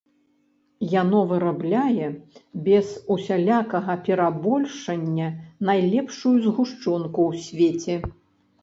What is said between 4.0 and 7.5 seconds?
перабольшання найлепшую згушчонку ў